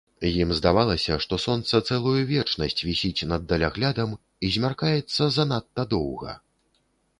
[0.27, 6.31] Ім здавалася, што сонца цэлую вечнасць вісіць над даляглядам і змяркаецца занадта доўга.